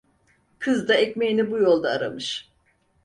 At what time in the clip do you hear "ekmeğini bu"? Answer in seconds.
0.95-1.57